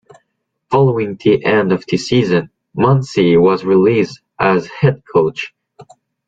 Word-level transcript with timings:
Following 0.71 1.13
the 1.23 1.45
end 1.45 1.71
of 1.71 1.85
the 1.85 1.97
season, 1.97 2.49
Munsey 2.73 3.37
was 3.37 3.63
released 3.63 4.19
as 4.39 4.65
head 4.65 5.03
coach. 5.05 5.53